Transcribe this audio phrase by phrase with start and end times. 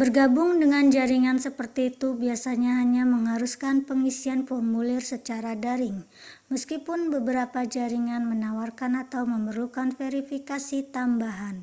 [0.00, 5.96] bergabung dengan jaringan seperti itu biasanya hanya mengharuskan pengisian formulir secara daring
[6.52, 11.56] meskipun beberapa jaringan menawarkan atau memerlukan verifikasi tambahan